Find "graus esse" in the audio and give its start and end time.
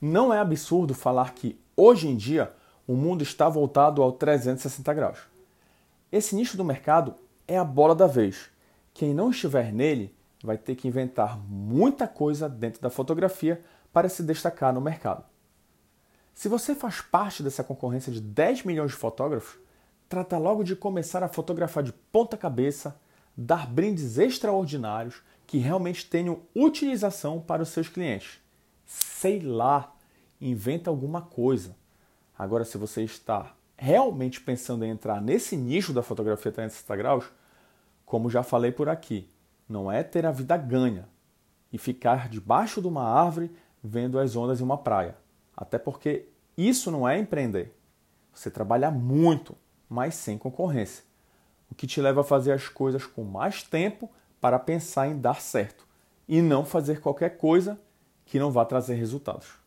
4.92-6.36